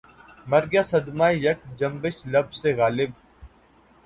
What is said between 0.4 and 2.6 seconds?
مر گیا صدمۂ یک جنبش لب